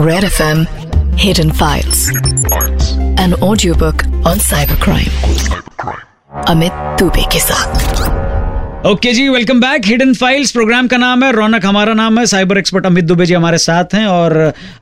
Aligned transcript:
Red 0.00 0.24
FM 0.24 0.60
Hidden 1.18 1.50
Files. 1.52 2.08
An 3.18 3.34
audiobook 3.42 4.04
on 4.24 4.38
cybercrime. 4.38 5.10
Amit 6.48 6.72
Dubey 7.00 7.22
के 7.32 7.38
साथ 7.38 8.86
okay 8.86 8.90
okay 8.90 9.14
जी 9.14 9.28
welcome 9.28 9.60
back 9.60 9.86
hidden 9.86 10.14
files 10.14 10.52
programme 10.52 10.86
का 10.88 10.96
नाम 10.96 11.24
है 11.24 11.30
रौनक 11.32 11.66
हमारा 11.66 11.94
नाम 11.94 12.18
है 12.18 12.26
साइबर 12.26 12.58
एक्सपर्ट 12.58 12.86
अमित 12.86 13.04
दुबे 13.04 13.26
जी 13.26 13.34
हमारे 13.34 13.58
साथ 13.58 13.94
हैं 13.94 14.06
और 14.06 14.36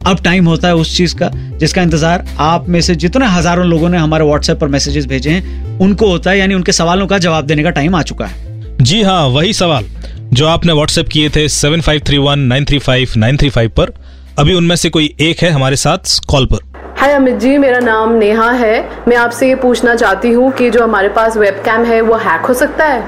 अब 0.07 0.23
टाइम 0.25 0.49
होता 0.49 0.69
है 0.69 0.74
उस 0.74 0.96
चीज़ 0.96 1.17
का 1.17 1.30
जिसका 1.58 1.82
इंतज़ार 1.82 2.26
आप 2.38 2.69
में 2.69 2.80
से 2.80 2.94
जितने 2.94 3.26
हज़ारों 3.26 3.66
लोगों 3.66 3.88
ने 3.88 3.98
हमारे 3.98 4.24
व्हाट्सएप 4.24 4.60
पर 4.60 4.69
मैसेजेस 4.69 5.06
भेजे 5.06 5.30
हैं 5.30 5.78
उनको 5.78 6.10
होता 6.10 6.30
है 6.30 6.38
यानी 6.38 6.54
उनके 6.54 6.72
सवालों 6.72 7.06
का 7.06 7.19
जवाब 7.19 7.46
देने 7.46 7.62
का 7.62 7.71
टाइम 7.71 7.94
आ 7.94 8.03
चुका 8.03 8.26
है 8.26 8.76
जी 8.82 9.03
हाँ 9.03 9.22
वही 9.28 9.53
सवाल 9.53 9.85
जो 10.32 10.46
आपने 10.46 10.72
व्हाट्सएप 10.72 11.08
किए 11.08 11.28
थे 11.37 11.48
seven 11.48 11.80
five 11.80 12.00
three 12.06 12.19
one 12.19 12.38
nine 12.38 12.64
three 12.64 12.78
five 12.78 13.12
nine 13.16 13.37
three 13.37 13.50
five 13.50 13.71
पर। 13.71 13.92
अभी 14.39 14.55
उनमें 14.55 14.75
से 14.77 14.89
कोई 14.91 15.07
एक 15.21 15.41
है 15.43 15.51
हमारे 15.51 15.77
साथ 15.77 16.19
कॉल 16.28 16.45
पर। 16.46 16.59
हाय 16.98 17.12
अमित 17.12 17.37
जी 17.37 17.56
मेरा 17.59 17.79
नाम 17.79 18.12
नेहा 18.12 18.51
है। 18.51 19.05
मैं 19.09 19.16
आपसे 19.16 19.48
ये 19.48 19.55
पूछना 19.55 19.95
चाहती 19.95 20.29
हूँ 20.30 20.51
कि 20.52 20.69
जो 20.70 20.83
हमारे 20.83 21.09
पास 21.09 21.37
वेबकैम 21.37 21.84
है 21.84 22.01
वो 22.01 22.16
हैक 22.16 22.46
हो 22.46 22.55
सकता 22.55 22.84
है? 22.84 23.02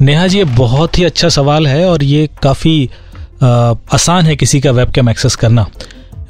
नेहा 0.00 0.26
जी 0.26 0.38
ये 0.38 0.44
बहुत 0.44 0.98
ही 0.98 1.04
अच्छा 1.04 1.28
सवाल 1.28 1.66
है 1.66 1.88
और 1.88 2.02
ये 2.04 2.28
काफ़ी 2.42 2.90
आसान 3.42 4.26
है 4.26 4.36
किसी 4.36 4.60
का 4.60 4.70
वेबकैम 4.70 5.08
एक्सेस 5.10 5.36
करना। 5.36 5.66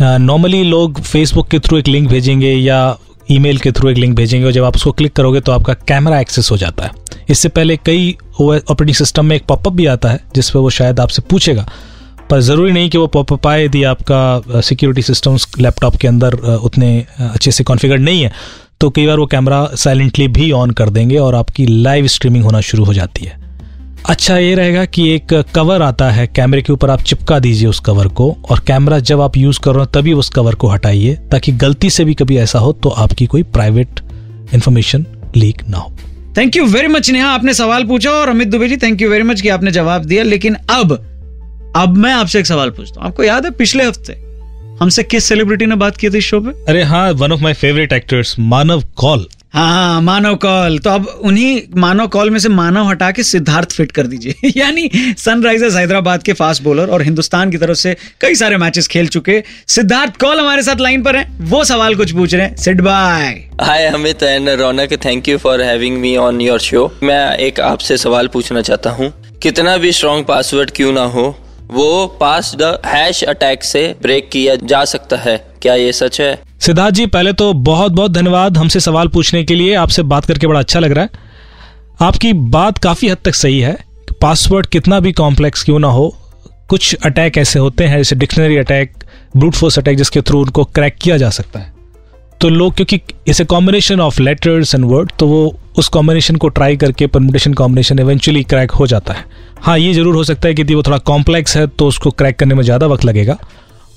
नॉर्मली 0.01 0.62
लोग 0.65 1.01
फेसबुक 1.01 1.48
के 1.48 1.59
थ्रू 1.59 1.78
एक 1.78 1.88
लिंक 1.88 2.09
भेजेंगे 2.09 2.52
या 2.52 2.78
ईमेल 3.30 3.59
के 3.59 3.73
थ्रू 3.73 3.90
एक 3.90 3.96
लिंक 3.96 4.16
भेजेंगे 4.16 4.46
और 4.46 4.52
जब 4.52 4.65
आप 4.65 4.76
उसको 4.76 4.92
क्लिक 4.92 5.12
करोगे 5.12 5.40
तो 5.40 5.52
आपका 5.52 5.74
कैमरा 5.88 6.20
एक्सेस 6.20 6.51
हो 6.51 6.56
जाता 6.56 6.84
है। 6.84 6.90
इससे 7.30 7.48
पहले 7.48 7.76
कई 7.76 8.16
ऑपरेटिंग 8.40 8.95
सिस्टम 8.95 9.26
में 9.26 9.37
एक 9.37 9.46
पॉपअप 9.48 9.73
भी 9.73 9.87
आता 9.88 10.09
है 10.09 10.20
जिस 10.34 10.51
पर 10.51 10.60
वो 10.60 10.70
शायद 10.70 11.01
आपसे 11.01 11.23
पूछेगा। 11.30 11.68
पर 12.30 12.40
ज़रूरी 12.40 12.72
नहीं 12.72 12.90
कि 12.90 12.98
वो 12.98 13.06
पॉपअप 13.06 13.46
आए 13.46 13.64
यदि 13.64 13.82
आपका 13.84 14.60
सिक्योरिटी 14.60 15.02
सिस्टम्स 15.02 15.46
लैपटॉप 15.58 15.96
के 15.96 16.08
अंदर 16.08 16.34
उतने 16.56 16.88
अच्छे 17.20 17.50
से 17.50 17.64
कॉन्फ़िगर 17.64 17.98
नहीं 17.98 18.22
है 18.22 18.32
तो 18.80 18.90
कई 18.90 19.06
बार 19.06 19.18
वो 19.18 19.26
कैमरा 19.26 19.64
साइलेंटली 19.74 20.28
भी 20.28 20.51
ऑन 20.52 20.70
कर 20.70 20.90
देंगे 20.90 21.16
और 21.16 21.34
आपकी 21.34 21.66
लाइव 21.66 22.06
स्ट्रीमिंग 22.06 22.45
होना 22.45 22.60
शुरू 22.60 22.84
हो 22.84 22.95
जाती 22.95 23.24
है। 23.24 23.45
अच्छा 24.09 24.36
ये 24.38 24.54
रहेगा 24.54 24.84
कि 24.84 25.09
एक 25.10 25.32
कवर 25.54 25.82
आता 25.82 26.10
है 26.10 26.26
कैमरे 26.26 26.62
के 26.62 26.73
ऊपर 26.73 26.90
आप 26.90 27.01
चिपका 27.02 27.38
दीजिए 27.38 27.68
उस 27.68 27.80
कवर 27.80 28.09
को 28.09 28.30
और 28.51 28.60
कैमरा 28.66 28.98
जब 29.01 29.20
आप 29.20 29.36
यूज़ 29.36 29.60
कर 29.60 29.70
रहे 29.70 29.80
हो 29.80 29.86
तभी 29.95 30.12
उस 30.12 30.29
कवर 30.29 30.54
को 30.54 30.68
हटाइए, 30.68 31.14
ताकि 31.32 31.52
गलती 31.54 31.90
से 31.90 32.04
भी 32.04 32.14
कभी 32.14 32.36
ऐसा 32.36 32.58
हो 32.58 32.73
तो 32.73 32.88
आपकी 32.88 33.26
कोई 33.26 33.42
प्राइवेट 33.42 34.01
इन्फॉर्मेशन 34.54 35.06
लीक 35.36 35.62
ना 35.68 35.79
हो। 35.79 35.92
Thank 36.36 36.56
you 36.56 36.64
very 36.66 36.88
much 36.88 37.10
Neha, 37.10 37.29
आपने 37.29 37.54
सवाल 37.54 37.84
पूछा 37.84 38.10
और 38.10 38.29
Amit 38.29 38.48
Dubey 38.48 38.68
ji 38.68 38.76
thank 38.76 39.02
you 39.02 39.10
very 39.10 39.24
much 39.24 39.40
कि 39.40 39.48
आपने 39.48 39.70
जवाब 39.73 40.04
दिया, 40.04 40.23
लेकिन 40.24 40.54
अब 40.54 40.98
अब 41.77 41.96
मैं 41.96 42.13
आपसे 42.13 42.38
एक 42.38 42.46
सवाल 42.46 42.71
पूछता 42.71 43.01
हूँ। 43.01 43.09
आपको 43.10 43.23
याद 43.24 43.45
है 43.45 43.51
पिछले 43.51 43.85
हफ़्ते 43.85 44.13
हमसे 44.80 45.02
किस 45.02 45.24
सेलिब्रिटी 45.24 45.66
ने 45.66 45.74
बात 45.77 45.96
की 45.96 46.10
थी 46.10 46.19
इस 46.19 46.24
शो 46.24 46.41
पे? 46.41 46.51
अरे 46.69 46.82
हाँ 46.82 47.10
one 47.13 47.32
of 47.32 47.41
my 47.41 47.55
favourite 47.55 47.93
actors 47.93 48.35
Manav 48.38 48.82
Kaul. 48.96 49.27
हाँ 49.55 50.01
मानव 50.02 50.35
कॉल। 50.37 50.79
तो 50.79 50.91
अब 50.91 51.07
उन्हीं 51.07 51.60
मानव 51.77 52.07
कॉल 52.07 52.30
में 52.30 52.38
से 52.38 52.49
मानव 52.49 52.88
हटा 52.88 53.10
के 53.10 53.23
सिद्धार्थ 53.23 53.73
फिट 53.73 53.93
कर 53.93 54.07
दीजिए। 54.07 54.51
यानी 54.57 54.91
सनराइजर्स 55.19 55.77
हैदराबाद 55.77 56.23
के 56.23 56.32
फास्ट 56.32 56.63
बॉलर 56.63 56.88
और 56.88 57.02
हिंदुस्तान 57.02 57.51
की 57.51 57.59
तरफ़ 57.59 57.79
से 57.79 57.97
कई 58.21 58.35
सारे 58.35 58.57
मैचेस 58.57 58.88
खेल 58.88 59.09
चुके। 59.09 59.43
सिद्धार्थ 59.69 60.16
कॉल 60.16 60.41
हमारे 60.41 60.63
साथ 60.63 60.80
लाइन 60.80 61.02
पर 61.02 61.16
हैं। 61.16 61.27
वो 61.51 61.65
सवाल 61.65 61.95
कुछ 61.95 62.13
पूछ 62.13 62.35
रहे 62.35 62.47
हैं। 62.47 62.57
Sid 62.57 62.80
bye 62.80 63.32
hi 63.63 63.87
Amit 63.87 64.22
and 64.22 64.49
Raunak 64.60 64.93
thank 65.04 65.28
you 65.28 65.38
for 65.38 65.62
having 65.62 65.99
me 65.99 66.16
on 66.16 66.41
your 66.41 66.60
show 66.60 66.91
मैं 67.03 67.37
एक 67.38 67.60
आपसे 67.60 67.97
सवाल 67.97 68.28
पूछना 68.28 68.62
चाहता 68.62 68.91
हूँ। 68.91 69.12
कितना 69.43 69.77
भी 69.77 69.93
स्ट्रॉन्ग 69.93 70.27
पासवर्ड 70.27 70.71
क्यों 70.71 70.93
ना 70.93 71.04
हो 71.09 71.34
वो 71.66 72.06
पास 72.20 72.54
द 72.59 72.78
हैश 72.86 73.22
अटैक 73.25 73.64
से 73.64 73.94
ब्रेक 74.03 74.28
किया 74.28 74.54
जा 74.56 74.84
सकता 74.84 75.16
है। 75.16 75.36
क्या 75.62 75.75
ये 75.75 75.92
सच 75.92 76.20
है? 76.20 76.38
सिद्धार्थ 76.60 76.94
जी, 76.94 77.06
पहले 77.06 77.32
तो 77.32 77.53
बहुत 77.53 77.92
बहुत 77.92 78.12
धन्यवाद 78.12 78.58
हमसे 78.58 78.81
सवाल 78.81 79.08
पूछने 79.08 79.44
के 79.44 79.54
लिए। 79.54 79.75
आपसे 79.75 80.03
बात 80.03 80.26
करके 80.26 80.47
बड़ा 80.47 80.60
अच्छा 80.60 80.81
लग 80.81 80.92
रहा 80.92 81.04
है। 81.04 81.10
आपकी 82.00 82.32
बात 82.32 82.78
काफ़ी 82.78 83.08
हद 83.08 83.18
तक 83.24 83.34
सही 83.34 83.60
है 83.60 83.76
पासवर्ड 84.20 84.66
कितना 84.66 85.00
भी 85.00 85.12
कॉम्प्लेक्स 85.12 85.62
क्यों 85.64 85.78
ना 85.78 85.88
हो, 85.88 86.16
कुछ 86.68 86.96
अटैक 87.04 87.38
ऐसे 87.38 87.58
होते 87.58 87.84
हैं, 87.84 87.96
जैसे 87.96 88.16
dictionary 88.16 88.56
attack 88.56 88.92
brute 89.36 89.54
force 89.54 89.78
attack, 89.78 89.96
जिसके 89.96 90.20
थ्रू 90.20 90.41
उनको 90.41 90.64
क्रैक 90.64 90.96
किया 91.02 91.16
जा 91.16 91.30
सकता 91.30 91.60
है। 91.60 91.75
तो 92.46 92.50
लोग, 92.50 92.74
क्योंकि 92.74 93.00
इसे 93.28 93.44
combination 93.44 94.00
of 94.00 94.20
letters 94.22 94.74
and 94.74 94.84
word 94.84 95.10
तो 95.18 95.26
वो 95.26 95.56
उस 95.78 95.88
कॉम्बिनेशन 95.88 96.36
को 96.36 96.48
ट्राई 96.48 96.76
करके 96.76 97.06
परमुटेशन 97.06 97.54
कॉम्बिनेशन 97.54 97.98
इवेंचुअली 97.98 98.42
क्रैक 98.44 98.70
हो 98.72 98.86
जाता 98.86 99.12
है। 99.12 99.24
हाँ 99.62 99.76
ये 99.78 99.92
ज़रूर 99.94 100.16
हो 100.16 100.22
सकता 100.24 100.48
है 100.48 100.54
कि 100.54 100.62
यदि 100.62 100.74
वो 100.74 100.82
थोड़ा 100.82 100.98
कॉम्प्लेक्स 101.06 101.56
है 101.56 101.66
तो 101.68 101.86
उसको 101.86 102.10
क्रैक 102.12 102.38
करने 102.38 102.54
में 102.54 102.62
ज़्यादा 102.62 102.86
वक्त 102.86 103.04
लगेगा 103.04 103.36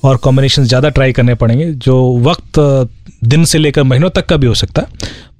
और 0.03 0.17
कॉम्बिनेशन 0.17 0.63
ज़्यादा 0.63 0.89
ट्राई 0.89 1.11
करने 1.13 1.35
पड़ेंगे, 1.35 1.65
जो 1.65 2.17
वक्त, 2.19 2.59
दिन 3.23 3.43
से 3.45 3.57
लेकर 3.57 3.83
महीनों 3.83 4.09
तक 4.09 4.25
का 4.25 4.38
भी 4.38 4.47
हो 4.47 4.53
सकता 4.55 4.81
है। 4.81 4.88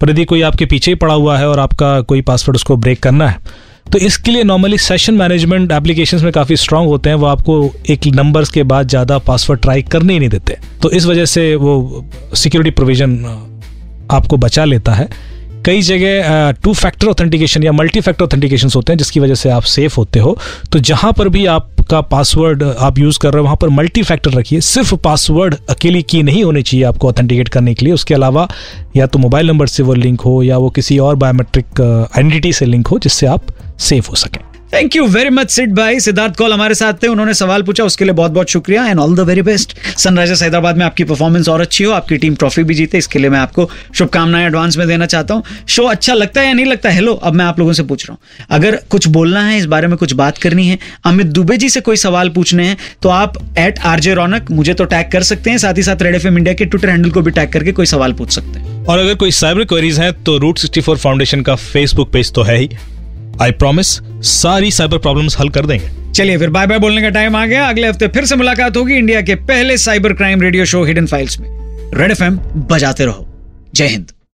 पर 0.02 0.09
यदि 0.09 0.25
कोई 0.25 0.42
आपके 0.42 0.66
पीछे 0.66 0.92
ही 0.92 0.96
पड़ा 0.98 1.14
हुआ 1.14 1.38
है 1.38 1.48
और 1.50 1.59
आपका 1.59 2.00
कोई 2.03 2.22
पासवर्ड 2.22 2.56
उसको 2.56 2.75
ब्रेक 2.78 3.02
करना 3.03 3.30
है 3.30 3.40
तो 3.92 3.98
इसके 3.98 4.32
लिए 4.32 4.44
नॉर्मली 4.44 4.78
सेशन 4.78 5.14
मैनेजमेंट 5.14 5.72
एप्लीकेशन 5.72 6.24
में 6.24 6.32
काफ़ी 6.32 6.56
स्ट्रांग 6.56 6.88
होते 6.88 7.10
हैं। 7.10 7.16
वो 7.16 7.26
आपको 7.26 7.74
एक 7.90 8.06
नंबर्स 8.16 8.50
के 8.50 8.64
बाद 8.64 8.88
ज़्यादा 8.88 9.18
पासवर्ड 9.20 9.62
ट्राई 9.62 9.82
करने 9.84 10.14
ही 10.14 10.20
नहीं 10.20 10.30
देते। 10.30 10.58
तो 10.82 10.92
इस 10.92 11.06
वजह 11.06 11.26
से 11.26 11.54
वो 11.56 12.06
सिक्योरिटी 12.36 12.72
प्रोविज़न 12.72 13.16
आपको 14.12 14.38
बचा 14.38 14.66
लेता 14.66 14.94
है। 14.94 15.10
कई 15.69 15.81
जगह 15.81 16.52
टू 16.63 16.74
फैक्टर 16.74 17.07
ऑथेंटिकेशन 17.07 17.63
या 17.63 17.72
मल्टी 17.72 18.02
फैक्टर 18.02 18.25
ऑथेंटिकेशन 18.25 18.69
होते 18.75 18.94
हैं 18.94 18.97
जिसकी 18.97 19.19
वजह 19.19 19.35
से 19.35 19.50
आप 19.50 19.63
सेफ़ 19.63 19.96
होते 19.97 20.19
हो। 20.19 20.38
तो 20.72 20.80
जहाँ 20.80 21.12
पर 21.13 21.30
भी 21.30 21.46
आपका 21.46 22.00
पासवर्ड 22.03 22.63
आप 22.63 22.97
यूज़ 23.00 23.19
कर 23.19 23.34
रहे 23.34 23.40
हो, 23.40 23.44
वहाँ 23.44 23.57
पर 23.62 23.69
मल्टी 23.69 24.03
फैक्टर 24.03 24.31
रखिए। 24.31 24.62
सिर्फ़ 24.62 24.96
पासवर्ड 24.96 25.56
अकेली 25.69 26.02
की 26.02 26.24
नहीं 26.24 26.44
होनी 26.44 26.62
चाहिए 26.62 26.85
आपको 26.85 27.09
ऑथेंटिकेट 27.09 27.50
करने 27.50 27.74
के 27.74 27.85
लिए। 27.85 27.94
उसके 27.94 28.13
अलावा 28.13 28.50
या 28.96 29.06
तो 29.06 29.19
मोबाइल 29.19 29.47
नंबर 29.47 29.68
से 29.68 29.84
वो 29.84 29.94
लिंक 29.94 30.22
हो 30.22 30.41
या 30.44 30.57
वो 30.57 30.69
किसी 30.69 30.97
और 31.00 31.16
बायोमेट्रिक 31.16 31.81
आइडेंटिटी 31.81 32.53
से 32.53 32.66
लिंक 32.66 32.88
हो 32.88 33.00
जिससे 33.00 33.28
आप 33.28 33.46
सेफ़ 33.80 34.09
हो 34.09 34.16
सकें। 34.16 34.49
Thank 34.74 34.96
you 34.96 35.06
very 35.07 35.30
much 35.30 35.52
Sid 35.52 35.74
भाई 35.75 36.00
सिद्धार्थ 36.00 36.35
कॉल 36.38 36.53
हमारे 36.53 36.75
साथ 36.75 36.94
थे, 37.03 37.07
उन्होंने 37.07 37.34
सवाल 37.34 37.63
पूछा, 37.63 37.84
उसके 37.84 38.06
लिए 38.06 38.13
बहुत 38.13 38.31
बहुत 38.31 38.50
शुक्रिया 38.50 38.85
and 38.88 39.00
all 39.00 39.16
the 39.16 39.19
very 39.19 39.41
best 39.41 39.74
Sunrisers 39.97 40.41
Hyderabad 40.44 40.78
में 40.78 40.85
आपकी 40.85 41.03
परफॉर्मेंस 41.03 41.50
और 41.50 41.62
अच्छी 41.62 41.84
हो, 41.84 41.91
आपकी 41.91 42.18
टीम 42.18 42.35
ट्रॉफी 42.35 42.63
भी 42.63 42.74
जीते, 42.74 42.97
इसके 42.97 43.19
लिए 43.19 43.30
मैं 43.30 43.40
आपको 43.40 43.69
शुभकामनाएँ 43.96 44.46
एडवांस 44.47 44.78
में 44.78 44.88
देना 44.88 45.06
चाहता 45.06 45.34
हूँ। 45.34 45.44
शो 45.68 45.84
अच्छा 45.85 46.13
लगता 46.13 46.41
है 46.41 46.47
या 46.47 46.53
नहीं 46.53 46.66
लगता? 46.66 46.90
हेलो 46.90 47.13
अब 47.13 47.34
मैं 47.34 47.46
आप 47.46 47.59
लोगों 47.59 47.74
से 47.74 47.84
पूछ 47.84 48.06
रहा 48.07 48.13
हूँ। 48.13 48.46
अगर 48.52 48.80
कुछ 48.90 49.07
बोलना 49.07 49.44
है, 49.46 49.57
इस 49.57 49.66
बारे 49.66 49.88
में 49.88 49.97
कुछ 49.97 50.13
बात 50.13 50.38
करनी 50.38 50.68
है, 50.68 50.78
अमित 51.06 51.28
दुबे 51.30 51.57
जी 51.57 51.69
से 51.69 51.81
कोई 51.81 51.96
सवाल 51.97 52.30
पूछने 52.30 52.68
हैं 52.68 52.78
तो 53.01 53.09
आप 53.12 53.38
एट 53.57 53.80
आरजे 53.86 54.13
रौनक, 54.13 54.51
मुझे 54.51 54.74
तो 54.74 54.86
टैग 54.86 55.12
कर 55.12 55.24
सकते 55.24 55.50
हैं, 55.50 55.57
साथ 55.57 55.78
ही 55.78 55.84
साथ 55.84 56.01
रेड 56.01 56.16
एफ़ 56.16 56.28
इंडिया 56.28 56.53
के 56.53 56.66
ट्विटर 56.66 56.90
हैंडल 56.90 57.09
को 57.09 57.22
भी 57.22 57.31
टैग 57.31 57.51
करके 57.53 57.72
कोई 57.72 57.86
सवाल 57.88 58.13
पूछ 58.13 58.31
सकते 58.31 58.59
हैं। 58.59 58.86
और 58.86 59.00
अगर 59.00 59.16
कोई 59.16 59.31
साइबर 59.31 59.66
क्वेरीज 59.66 60.00
हैं 60.00 60.13
तो 60.24 60.38
रूट 60.38 60.57
सिक्सटी 60.57 60.81
फाउंडेशन 60.81 61.41
का 61.41 61.56
फेसबुक 61.57 62.12
पेज 62.13 62.34
तो 62.34 62.44
है 62.44 62.57
ही। 62.57 62.69
आई 63.42 63.52
प्रॉमिस 63.52 63.88
सारी 64.32 64.72
साइबर 64.72 64.98
प्रॉब्लम्स 64.98 65.40
हल 65.40 65.50
कर 65.50 65.66
देंगे। 65.66 66.12
चलिए 66.12 66.38
फिर 66.38 66.50
बाय 66.50 66.68
बाय 66.68 66.80
बोलने 66.80 67.02
का 67.02 67.10
टाइम 67.10 67.36
आ 67.36 67.46
गया। 67.46 67.68
अगले 67.70 67.88
हफ़्ते 67.88 68.08
फिर 68.08 68.26
से 68.26 68.36
मुलाकात 68.36 68.78
होगी 68.78 68.96
इंडिया 68.96 69.22
के 69.22 69.36
पहले 69.36 69.78
cyber 69.78 70.14
crime 70.14 70.42
radio 70.42 70.66
show 70.66 70.84
hidden 70.84 71.06
files 71.06 71.40
में। 71.40 71.48
रेड 71.94 72.12
एफएम 72.12 72.38
बजाते 72.70 73.06
रहो। 73.06 73.28
जय 73.76 73.88
हिंद। 73.88 74.12